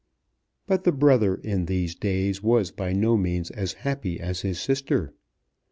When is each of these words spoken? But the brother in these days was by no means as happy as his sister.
But 0.65 0.83
the 0.83 0.91
brother 0.91 1.35
in 1.35 1.67
these 1.67 1.93
days 1.93 2.41
was 2.41 2.71
by 2.71 2.91
no 2.91 3.15
means 3.17 3.51
as 3.51 3.73
happy 3.85 4.19
as 4.19 4.41
his 4.41 4.59
sister. 4.59 5.13